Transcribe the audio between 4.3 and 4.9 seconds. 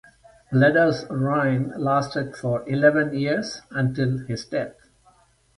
death.